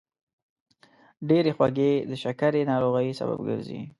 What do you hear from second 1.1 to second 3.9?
ډېرې خوږې د شکرې ناروغۍ سبب ګرځي.